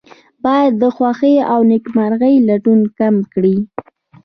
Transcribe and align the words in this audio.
باید 0.43 0.73
د 0.81 0.83
خوښۍ 0.95 1.35
او 1.51 1.59
نیکمرغۍ 1.71 2.35
لټون 2.47 2.79
کم 2.97 3.15
کړي. 3.33 3.55